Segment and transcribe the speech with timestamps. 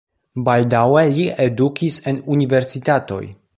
[0.45, 3.23] Baldaŭe li edukis en universitatoj.